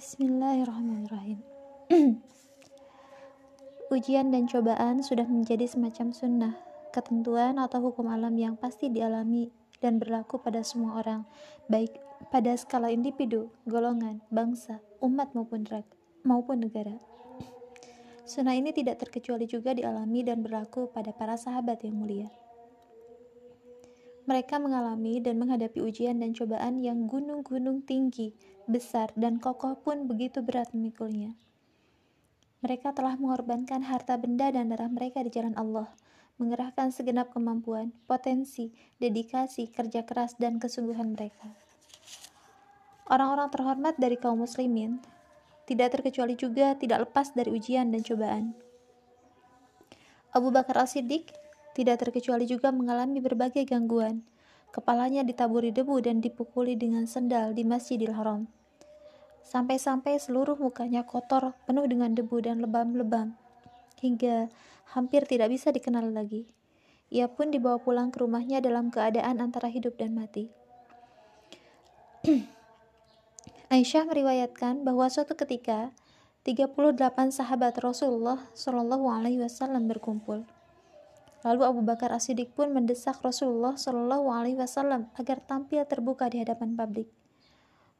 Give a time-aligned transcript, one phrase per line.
[0.00, 1.44] Bismillahirrahmanirrahim.
[3.92, 6.54] Ujian dan cobaan sudah menjadi semacam sunnah,
[6.88, 9.52] ketentuan atau hukum alam yang pasti dialami
[9.84, 11.28] dan berlaku pada semua orang,
[11.68, 12.00] baik
[12.32, 15.68] pada skala individu, golongan, bangsa, umat maupun
[16.24, 16.96] maupun negara.
[18.24, 22.32] Sunnah ini tidak terkecuali juga dialami dan berlaku pada para sahabat yang mulia.
[24.24, 28.32] Mereka mengalami dan menghadapi ujian dan cobaan yang gunung-gunung tinggi,
[28.70, 31.34] besar, dan kokoh pun begitu berat memikulnya.
[32.62, 35.90] Mereka telah mengorbankan harta benda dan darah mereka di jalan Allah,
[36.40, 41.52] mengerahkan segenap kemampuan, potensi, dedikasi, kerja keras, dan kesungguhan mereka.
[43.10, 45.02] Orang-orang terhormat dari kaum muslimin
[45.66, 48.54] tidak terkecuali juga tidak lepas dari ujian dan cobaan.
[50.30, 51.30] Abu Bakar As-Siddiq
[51.74, 54.22] tidak terkecuali juga mengalami berbagai gangguan.
[54.70, 58.59] Kepalanya ditaburi debu dan dipukuli dengan sendal di Masjidil Haram.
[59.44, 63.34] Sampai-sampai seluruh mukanya kotor, penuh dengan debu dan lebam-lebam,
[63.98, 64.48] hingga
[64.96, 66.46] hampir tidak bisa dikenal lagi.
[67.10, 70.46] Ia pun dibawa pulang ke rumahnya dalam keadaan antara hidup dan mati.
[73.74, 75.94] Aisyah meriwayatkan bahwa suatu ketika
[76.42, 76.96] 38
[77.30, 80.42] sahabat Rasulullah Shallallahu Alaihi Wasallam berkumpul.
[81.40, 86.76] Lalu Abu Bakar As-Siddiq pun mendesak Rasulullah Shallallahu Alaihi Wasallam agar tampil terbuka di hadapan
[86.76, 87.08] publik.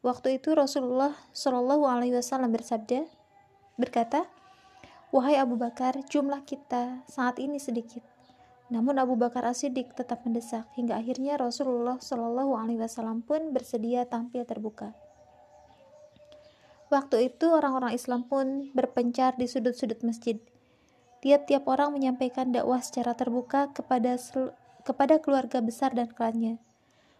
[0.01, 3.05] Waktu itu Rasulullah Shallallahu Alaihi Wasallam bersabda,
[3.77, 4.25] berkata,
[5.13, 8.01] Wahai Abu Bakar, jumlah kita saat ini sedikit.
[8.73, 14.47] Namun Abu Bakar As-Siddiq tetap mendesak hingga akhirnya Rasulullah Shallallahu Alaihi Wasallam pun bersedia tampil
[14.49, 14.97] terbuka.
[16.89, 20.41] Waktu itu orang-orang Islam pun berpencar di sudut-sudut masjid
[21.21, 24.17] tiap-tiap orang menyampaikan dakwah secara terbuka kepada
[24.83, 26.57] kepada keluarga besar dan klannya.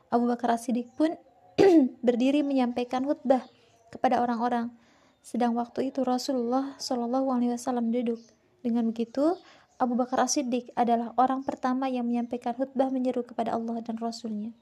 [0.09, 1.15] Abu Bakar As-Siddiq pun
[2.07, 3.45] berdiri menyampaikan khutbah
[3.93, 4.73] kepada orang-orang.
[5.21, 8.21] Sedang waktu itu Rasulullah Shallallahu Alaihi Wasallam duduk.
[8.61, 9.37] Dengan begitu,
[9.81, 14.53] Abu Bakar As-Siddiq adalah orang pertama yang menyampaikan khutbah menyeru kepada Allah dan Rasulnya.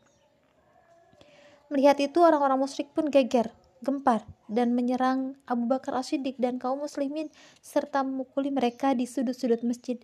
[1.68, 7.30] Melihat itu, orang-orang musyrik pun geger gempar dan menyerang Abu Bakar As-Siddiq dan kaum muslimin
[7.62, 10.02] serta memukuli mereka di sudut-sudut masjid.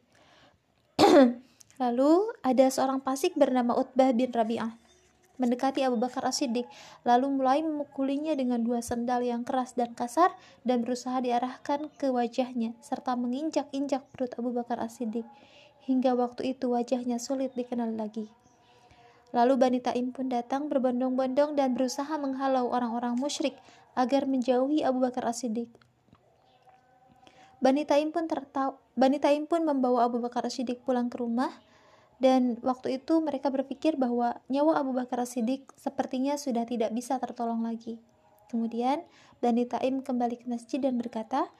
[1.82, 2.12] Lalu
[2.46, 4.83] ada seorang pasik bernama Utbah bin Rabi'ah
[5.36, 6.66] mendekati Abu Bakar As-Siddiq
[7.02, 10.30] lalu mulai memukulinya dengan dua sendal yang keras dan kasar
[10.62, 15.26] dan berusaha diarahkan ke wajahnya serta menginjak-injak perut Abu Bakar As-Siddiq
[15.84, 18.30] hingga waktu itu wajahnya sulit dikenal lagi.
[19.34, 23.58] Lalu Bani Taim pun datang berbondong-bondong dan berusaha menghalau orang-orang musyrik
[23.98, 25.66] agar menjauhi Abu Bakar As-Siddiq.
[27.58, 28.30] Bani Taim pun
[28.94, 31.50] Bani Taim pun membawa Abu Bakar As-Siddiq pulang ke rumah
[32.22, 37.66] dan waktu itu mereka berpikir bahwa nyawa Abu Bakar As-Siddiq sepertinya sudah tidak bisa tertolong
[37.66, 37.98] lagi.
[38.50, 39.02] Kemudian
[39.42, 41.50] Bani Taim kembali ke masjid dan berkata,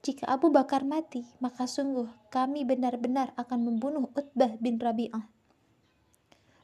[0.00, 5.28] jika Abu Bakar mati, maka sungguh kami benar-benar akan membunuh Utbah bin Rabi'ah.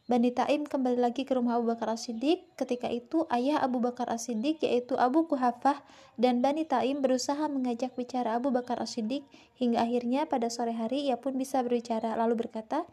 [0.06, 2.54] Bani Taim kembali lagi ke rumah Abu Bakar As-Siddiq.
[2.54, 5.82] Ketika itu ayah Abu Bakar As-Siddiq yaitu Abu Kuhafah
[6.14, 9.26] dan Bani Taim berusaha mengajak bicara Abu Bakar As-Siddiq
[9.58, 12.86] hingga akhirnya pada sore hari ia pun bisa berbicara lalu berkata,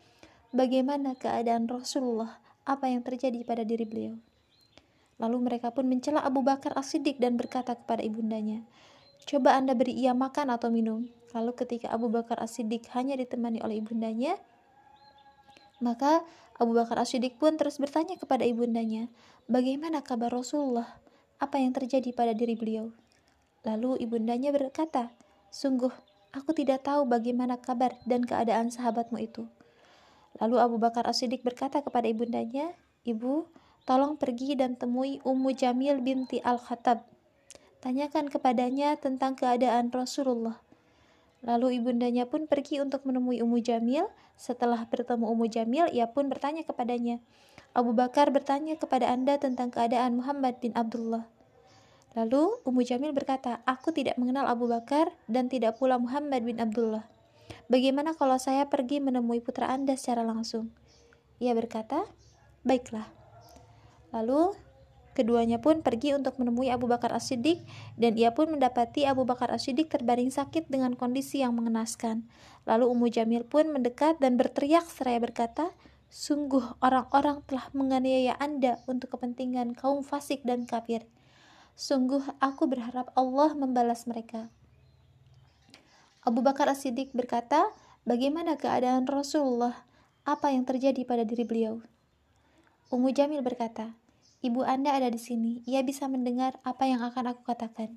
[0.53, 2.38] "Bagaimana keadaan Rasulullah?
[2.64, 4.16] Apa yang terjadi pada diri beliau?"
[5.18, 8.62] Lalu mereka pun mencela Abu Bakar As-Siddiq dan berkata kepada ibundanya,
[9.25, 13.81] "Coba Anda beri ia makan atau minum." Lalu ketika Abu Bakar As-Siddiq hanya ditemani oleh
[13.81, 14.38] ibundanya,
[15.81, 16.22] maka
[16.62, 19.09] Abu Bakar As-Siddiq pun terus bertanya kepada ibundanya,
[19.50, 21.02] bagaimana kabar Rasulullah?
[21.41, 22.94] Apa yang terjadi pada diri beliau?
[23.66, 25.09] Lalu ibundanya berkata,
[25.50, 25.91] sungguh
[26.30, 29.50] aku tidak tahu bagaimana kabar dan keadaan sahabatmu itu.
[30.41, 32.73] Lalu Abu Bakar As-Siddiq berkata kepada ibundanya,
[33.03, 33.45] Ibu,
[33.83, 37.05] tolong pergi dan temui Ummu Jamil binti Al-Khattab.
[37.83, 40.57] Tanyakan kepadanya tentang keadaan Rasulullah.
[41.43, 44.07] Lalu ibundanya pun pergi untuk menemui Ummu Jamil.
[44.39, 47.19] Setelah bertemu Ummu Jamil, ia pun bertanya kepadanya,
[47.73, 51.25] Abu Bakar bertanya kepada Anda tentang keadaan Muhammad bin Abdullah.
[52.13, 57.09] Lalu Ummu Jamil berkata, aku tidak mengenal Abu Bakar dan tidak pula Muhammad bin Abdullah.
[57.67, 60.73] Bagaimana kalau saya pergi menemui putra Anda secara langsung?
[61.41, 62.05] Ia berkata,
[62.64, 63.08] baiklah.
[64.14, 64.53] Lalu
[65.14, 67.61] Keduanya pun pergi untuk menemui Abu Bakar As-Siddiq
[68.02, 72.26] dan ia pun mendapati Abu Bakar As-Siddiq terbaring sakit dengan kondisi yang mengenaskan.
[72.66, 75.70] Lalu Ummu Jamil pun mendekat dan berteriak seraya berkata,
[76.09, 81.06] Sungguh orang-orang telah menganiaya Anda untuk kepentingan kaum fasik dan kafir.
[81.78, 84.49] Sungguh aku berharap Allah membalas mereka.
[86.23, 87.67] Abu Bakar As-Siddiq berkata,
[88.08, 89.84] Bagaimana keadaan Rasulullah?
[90.23, 91.84] Apa yang terjadi pada diri beliau?
[92.91, 93.91] Ummu Jamil berkata,
[94.43, 95.64] Ibu Anda ada di sini.
[95.67, 97.96] Ia bisa mendengar apa yang akan aku katakan.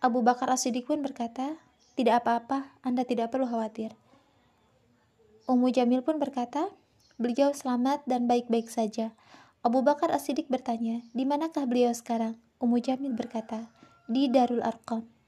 [0.00, 1.60] Abu Bakar As-Siddiq pun berkata,
[1.96, 3.92] "Tidak apa-apa, Anda tidak perlu khawatir."
[5.44, 6.72] Ummu Jamil pun berkata,
[7.20, 9.12] "Beliau selamat dan baik-baik saja."
[9.60, 13.68] Abu Bakar As-Siddiq bertanya, "Di manakah beliau sekarang?" Ummu Jamil berkata,
[14.08, 15.19] "Di Darul Arqam."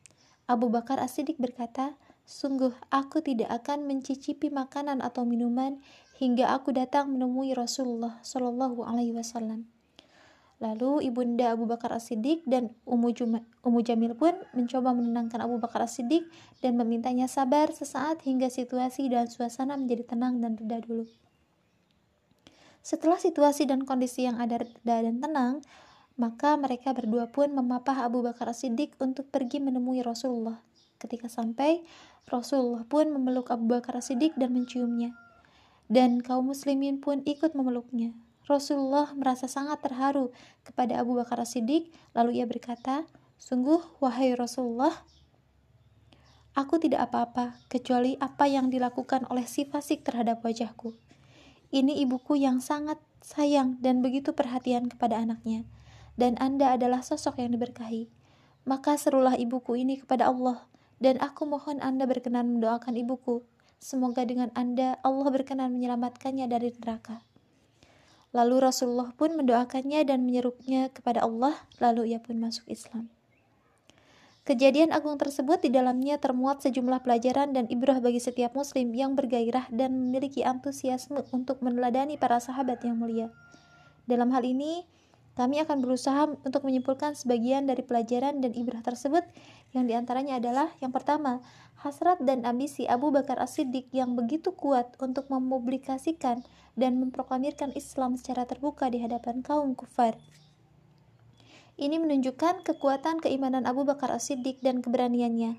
[0.50, 1.94] Abu Bakar As-Siddiq berkata,
[2.26, 5.78] "Sungguh aku tidak akan mencicipi makanan atau minuman
[6.18, 9.70] hingga aku datang menemui Rasulullah Shallallahu alaihi wasallam."
[10.62, 13.10] Lalu ibunda Abu Bakar As-Siddiq dan Ummu,
[13.66, 16.22] Ummu Jamil pun mencoba menenangkan Abu Bakar As-Siddiq
[16.62, 21.10] dan memintanya sabar sesaat hingga situasi dan suasana menjadi tenang dan reda dulu.
[22.82, 25.54] Setelah situasi dan kondisi yang ada reda dan tenang,
[26.16, 30.60] maka mereka berdua pun memapah Abu Bakar As-Siddiq untuk pergi menemui Rasulullah.
[31.00, 31.82] Ketika sampai,
[32.28, 35.16] Rasulullah pun memeluk Abu Bakar As-Siddiq dan menciumnya.
[35.90, 38.14] Dan kaum muslimin pun ikut memeluknya.
[38.46, 40.34] Rasulullah merasa sangat terharu
[40.66, 43.06] kepada Abu Bakar As-Siddiq, lalu ia berkata,
[43.38, 44.92] "Sungguh, wahai Rasulullah,
[46.52, 50.92] aku tidak apa-apa kecuali apa yang dilakukan oleh si fasik terhadap wajahku.
[51.72, 55.64] Ini ibuku yang sangat sayang dan begitu perhatian kepada anaknya,
[56.22, 58.06] dan Anda adalah sosok yang diberkahi.
[58.62, 60.70] Maka serulah ibuku ini kepada Allah,
[61.02, 63.42] dan aku mohon Anda berkenan mendoakan ibuku.
[63.82, 67.26] Semoga dengan Anda Allah berkenan menyelamatkannya dari neraka."
[68.30, 73.10] Lalu Rasulullah pun mendoakannya dan menyerupnya kepada Allah, lalu ia pun masuk Islam.
[74.46, 79.70] Kejadian agung tersebut di dalamnya termuat sejumlah pelajaran dan ibrah bagi setiap muslim yang bergairah
[79.70, 83.30] dan memiliki antusiasme untuk meneladani para sahabat yang mulia.
[84.06, 84.82] Dalam hal ini,
[85.32, 89.24] kami akan berusaha untuk menyimpulkan sebagian dari pelajaran dan ibrah tersebut
[89.72, 91.40] yang di antaranya adalah yang pertama,
[91.80, 96.44] hasrat dan ambisi Abu Bakar As-Siddiq yang begitu kuat untuk mempublikasikan
[96.76, 100.20] dan memproklamirkan Islam secara terbuka di hadapan kaum kufar.
[101.80, 105.56] Ini menunjukkan kekuatan keimanan Abu Bakar As-Siddiq dan keberaniannya.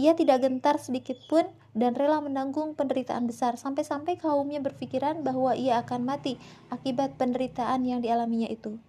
[0.00, 1.44] Ia tidak gentar sedikit pun
[1.76, 6.40] dan rela menanggung penderitaan besar sampai-sampai kaumnya berpikiran bahwa ia akan mati
[6.72, 8.80] akibat penderitaan yang dialaminya itu.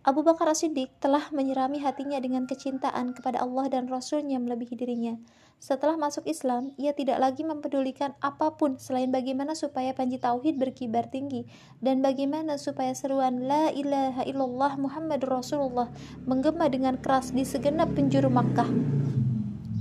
[0.00, 5.20] Abu Bakar As-Siddiq telah menyirami hatinya dengan kecintaan kepada Allah dan Rasulnya melebihi dirinya.
[5.60, 11.12] Setelah masuk Islam, ia tidak lagi mempedulikan apa pun selain bagaimana supaya panji tauhid berkibar
[11.12, 11.44] tinggi
[11.84, 15.92] dan bagaimana supaya seruan La ilaha illallah Muhammad Rasulullah
[16.24, 18.72] menggema dengan keras di segenap penjuru Makkah.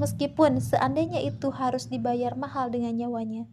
[0.04, 3.48] Meskipun seandainya itu harus dibayar mahal dengan nyawanya.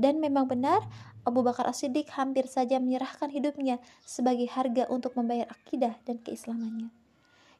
[0.00, 0.80] Dan memang benar,
[1.28, 6.88] Abu Bakar As-Siddiq hampir saja menyerahkan hidupnya sebagai harga untuk membayar akidah dan keislamannya.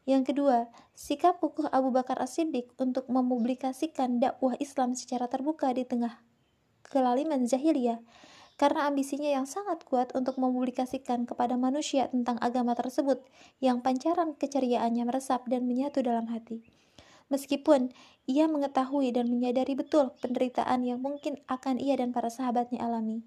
[0.09, 6.17] Yang kedua, sikap kukuh Abu Bakar As-Siddiq untuk mempublikasikan dakwah Islam secara terbuka di tengah
[6.89, 8.01] kelaliman jahiliyah
[8.57, 13.25] karena ambisinya yang sangat kuat untuk mempublikasikan kepada manusia tentang agama tersebut
[13.61, 16.80] yang pancaran keceriaannya meresap dan menyatu dalam hati.
[17.31, 17.95] Meskipun
[18.27, 23.23] ia mengetahui dan menyadari betul penderitaan yang mungkin akan ia dan para sahabatnya alami.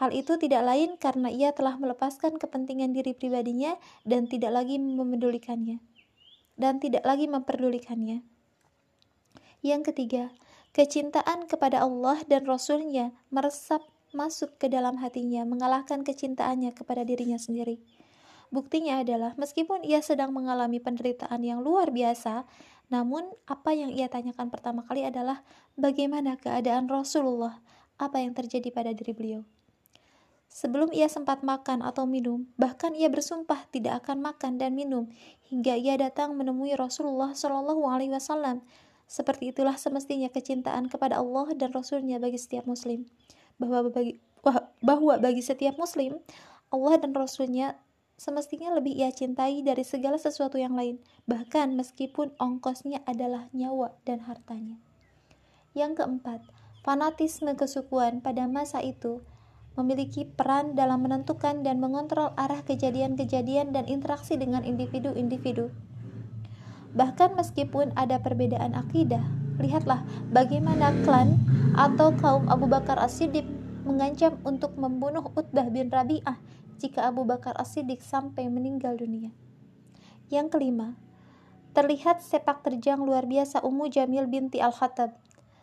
[0.00, 3.76] Hal itu tidak lain karena ia telah melepaskan kepentingan diri pribadinya
[4.06, 5.82] dan tidak lagi memedulikannya.
[6.58, 8.24] Dan tidak lagi memperdulikannya.
[9.60, 10.30] Yang ketiga,
[10.70, 13.82] kecintaan kepada Allah dan Rasulnya meresap
[14.14, 17.82] masuk ke dalam hatinya, mengalahkan kecintaannya kepada dirinya sendiri.
[18.48, 22.48] Buktinya adalah meskipun ia sedang mengalami penderitaan yang luar biasa,
[22.88, 25.44] namun apa yang ia tanyakan pertama kali adalah
[25.76, 27.60] bagaimana keadaan Rasulullah,
[28.00, 29.44] apa yang terjadi pada diri beliau.
[30.48, 35.12] Sebelum ia sempat makan atau minum, bahkan ia bersumpah tidak akan makan dan minum
[35.52, 38.64] hingga ia datang menemui Rasulullah Shallallahu Alaihi Wasallam.
[39.04, 43.04] Seperti itulah semestinya kecintaan kepada Allah dan Rasulnya bagi setiap Muslim.
[43.60, 44.20] Bahwa bagi
[44.80, 46.16] bahwa bagi setiap Muslim,
[46.72, 47.76] Allah dan Rasulnya
[48.18, 50.98] semestinya lebih ia cintai dari segala sesuatu yang lain,
[51.30, 54.82] bahkan meskipun ongkosnya adalah nyawa dan hartanya.
[55.72, 56.42] Yang keempat,
[56.82, 59.22] fanatisme kesukuan pada masa itu
[59.78, 65.70] memiliki peran dalam menentukan dan mengontrol arah kejadian-kejadian dan interaksi dengan individu-individu.
[66.98, 69.22] Bahkan meskipun ada perbedaan akidah,
[69.62, 70.02] lihatlah
[70.34, 71.38] bagaimana klan
[71.78, 73.46] atau kaum Abu Bakar As-Siddiq
[73.86, 76.34] mengancam untuk membunuh Utbah bin Rabi'ah
[76.78, 79.34] jika Abu Bakar As-Siddiq sampai meninggal dunia.
[80.30, 80.94] Yang kelima,
[81.74, 85.14] terlihat sepak terjang luar biasa Ummu Jamil binti Al-Khattab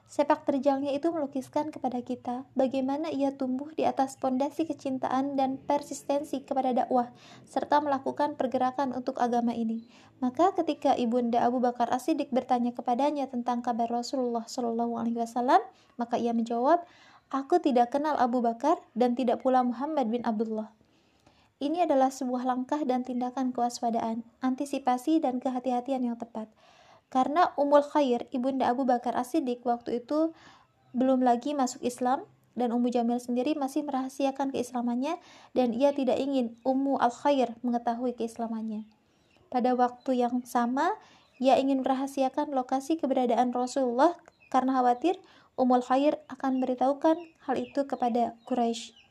[0.05, 6.45] Sepak terjangnya itu melukiskan kepada kita bagaimana ia tumbuh di atas pondasi kecintaan dan persistensi
[6.45, 7.10] kepada dakwah
[7.50, 9.89] serta melakukan pergerakan untuk agama ini.
[10.22, 15.60] Maka ketika ibunda Abu Bakar As-Siddiq bertanya kepadanya tentang kabar Rasulullah Shallallahu alaihi wasallam,
[15.98, 16.86] maka ia menjawab,
[17.34, 20.69] "Aku tidak kenal Abu Bakar dan tidak pula Muhammad bin Abdullah."
[21.65, 26.45] Ini adalah sebuah langkah dan tindakan kewaspadaan, antisipasi dan kehati-hatian yang tepat.
[27.10, 30.29] Karena Umul Khair, ibunda Abu Bakar As-Siddiq waktu itu
[30.93, 32.22] belum lagi masuk Islam
[32.53, 35.17] dan Ummu Jamil sendiri masih merahasiakan keislamannya
[35.57, 38.86] dan ia tidak ingin Ummu Al-Khair mengetahui keislamannya.
[39.50, 40.93] Pada waktu yang sama,
[41.41, 44.13] ia ingin merahasiakan lokasi keberadaan Rasulullah
[44.53, 45.17] karena khawatir
[45.57, 47.17] Ummul Khair akan memberitahukan
[47.50, 49.04] hal itu kepada Quraisy.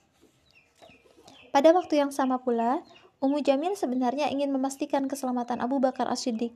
[1.54, 2.82] Pada waktu yang sama pula,
[3.22, 6.50] Ummu Jamil sebenarnya ingin memastikan keselamatan Abu Bakar As-Siddiq.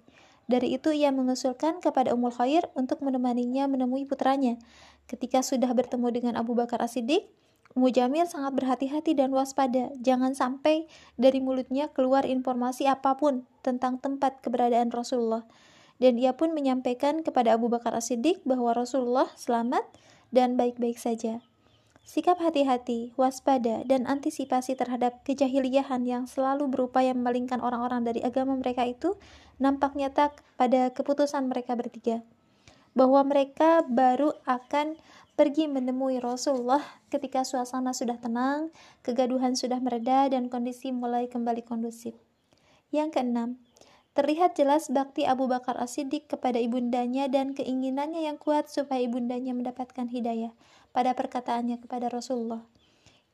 [0.50, 4.58] Dari itu ia mengusulkan kepada Ummul Khair untuk menemaninya menemui putranya.
[5.06, 7.30] Ketika sudah bertemu dengan Abu Bakar As-Siddiq,
[7.78, 9.94] Ummu Jamil sangat berhati-hati dan waspada.
[10.02, 15.46] Jangan sampai dari mulutnya keluar informasi apa pun tentang tempat keberadaan Rasulullah
[16.02, 19.82] dan ia pun menyampaikan kepada Abu Bakar As-Siddiq bahwa Rasulullah selamat
[20.30, 21.42] dan baik-baik saja.
[22.08, 28.88] Sikap hati-hati, waspada, dan antisipasi terhadap kejahiliahan yang selalu berupaya memalingkan orang-orang dari agama mereka
[28.88, 29.20] itu
[29.60, 32.24] nampak nyata pada keputusan mereka bertiga.
[32.96, 34.96] Bahwa mereka baru akan
[35.36, 36.80] pergi menemui Rasulullah
[37.12, 38.72] ketika suasana sudah tenang,
[39.04, 42.16] kegaduhan sudah mereda, dan kondisi mulai kembali kondusif.
[42.88, 43.60] Yang keenam,
[44.16, 50.10] Terlihat jelas bakti Abu Bakar As-Siddiq kepada ibundanya dan keinginannya yang kuat supaya ibundanya mendapatkan
[50.10, 50.50] hidayah
[50.92, 52.64] pada perkataannya kepada Rasulullah.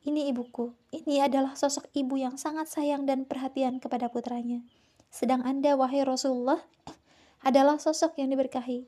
[0.05, 4.61] Ini ibuku, ini adalah sosok ibu yang sangat sayang dan perhatian kepada putranya.
[5.09, 6.61] Sedang Anda, wahai Rasulullah,
[7.47, 8.85] adalah sosok yang diberkahi.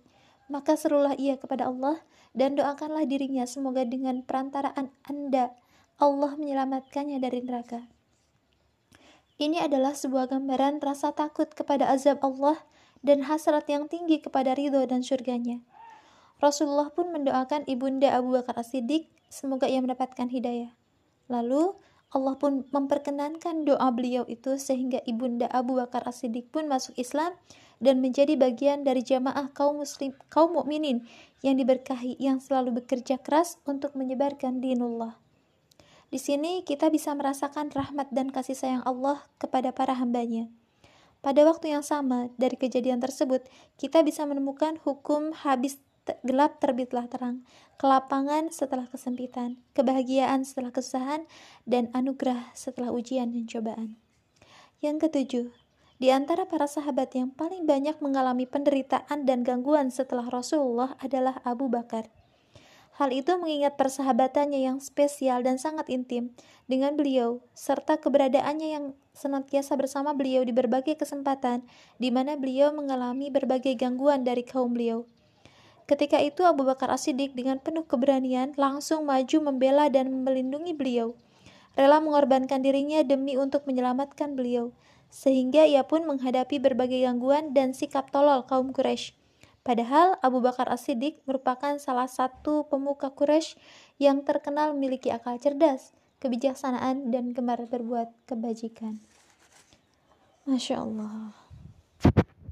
[0.48, 2.06] Maka serulah ia kepada Allah
[2.38, 5.58] dan doakanlah dirinya semoga dengan perantaraan Anda,
[5.98, 7.90] Allah menyelamatkannya dari neraka.
[9.42, 12.62] Ini adalah sebuah gambaran rasa takut kepada azab Allah
[13.06, 15.62] dan hasrat yang tinggi kepada ridho dan surganya.
[16.38, 20.70] Rasulullah pun mendoakan ibunda Abu Bakar As-Siddiq semoga ia mendapatkan hidayah.
[21.28, 21.74] Lalu
[22.08, 27.36] Allah pun memperkenankan doa beliau itu sehingga ibunda Abu Bakar As-Siddiq pun masuk Islam
[27.84, 31.06] dan menjadi bagian dari jamaah kaum muslim kaum mukminin
[31.46, 35.20] yang diberkahi yang selalu bekerja keras untuk menyebarkan dinullah.
[36.08, 40.48] Di sini kita bisa merasakan rahmat dan kasih sayang Allah kepada para hambanya.
[41.20, 43.44] Pada waktu yang sama, dari kejadian tersebut,
[43.76, 45.82] kita bisa menemukan hukum habis
[46.24, 47.44] gelap terbitlah terang,
[47.76, 51.28] kelapangan setelah kesempitan, kebahagiaan setelah kesusahan,
[51.68, 53.90] dan anugerah setelah ujian dan cobaan.
[54.80, 55.48] Yang ketujuh,
[55.98, 61.66] di antara para sahabat yang paling banyak mengalami penderitaan dan gangguan setelah Rasulullah adalah Abu
[61.74, 62.06] Bakar.
[62.98, 66.34] Hal itu mengingat persahabatannya yang spesial dan sangat intim
[66.70, 68.86] dengan beliau, serta keberadaannya yang
[69.18, 71.66] senantiasa bersama beliau di berbagai kesempatan,
[71.98, 75.06] di mana beliau mengalami berbagai gangguan dari kaum beliau.
[75.88, 81.16] Ketika itu Abu Bakar As-Siddiq dengan penuh keberanian langsung maju membela dan melindungi beliau,
[81.80, 84.76] rela mengorbankan dirinya demi untuk menyelamatkan beliau,
[85.08, 89.16] sehingga ia pun menghadapi berbagai gangguan dan sikap tolol kaum Quraisy.
[89.64, 93.56] Padahal Abu Bakar As-Siddiq merupakan salah satu pemuka Quraisy
[93.96, 99.00] yang terkenal memiliki akal cerdas, kebijaksanaan, dan gemar berbuat kebajikan.
[100.44, 101.47] Masya Allah.